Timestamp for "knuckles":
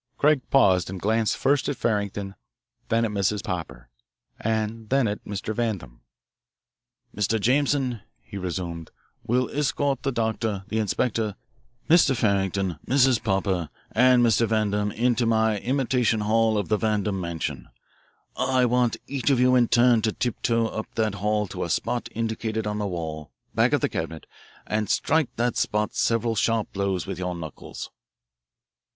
27.35-27.91